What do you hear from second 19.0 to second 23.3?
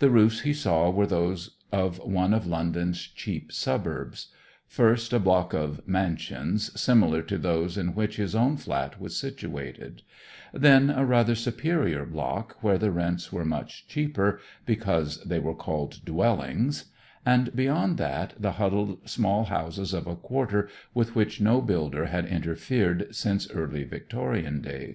small houses of a quarter with which no builder had interfered